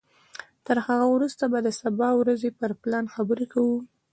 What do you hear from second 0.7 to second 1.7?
هغه وروسته به د